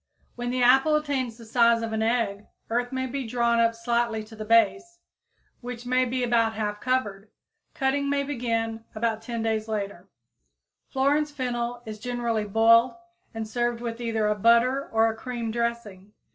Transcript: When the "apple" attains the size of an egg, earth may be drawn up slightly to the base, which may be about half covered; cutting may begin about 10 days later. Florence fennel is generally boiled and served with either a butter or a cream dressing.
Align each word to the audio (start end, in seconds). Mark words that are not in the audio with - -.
When 0.35 0.49
the 0.49 0.63
"apple" 0.63 0.95
attains 0.95 1.37
the 1.37 1.45
size 1.45 1.83
of 1.83 1.93
an 1.93 2.01
egg, 2.01 2.47
earth 2.71 2.91
may 2.91 3.05
be 3.05 3.27
drawn 3.27 3.59
up 3.59 3.75
slightly 3.75 4.23
to 4.23 4.35
the 4.35 4.43
base, 4.43 4.97
which 5.59 5.85
may 5.85 6.05
be 6.05 6.23
about 6.23 6.53
half 6.55 6.81
covered; 6.81 7.29
cutting 7.75 8.09
may 8.09 8.23
begin 8.23 8.83
about 8.95 9.21
10 9.21 9.43
days 9.43 9.67
later. 9.67 10.07
Florence 10.89 11.29
fennel 11.29 11.83
is 11.85 11.99
generally 11.99 12.45
boiled 12.45 12.95
and 13.35 13.47
served 13.47 13.79
with 13.79 14.01
either 14.01 14.25
a 14.25 14.33
butter 14.33 14.89
or 14.91 15.07
a 15.07 15.15
cream 15.15 15.51
dressing. 15.51 16.11